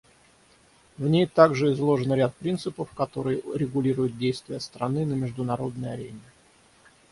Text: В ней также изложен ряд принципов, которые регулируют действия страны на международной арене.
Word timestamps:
В 0.97 1.03
ней 1.07 1.27
также 1.27 1.73
изложен 1.73 2.15
ряд 2.15 2.33
принципов, 2.35 2.89
которые 2.95 3.43
регулируют 3.53 4.17
действия 4.17 4.59
страны 4.59 5.05
на 5.05 5.13
международной 5.13 5.93
арене. 5.93 6.31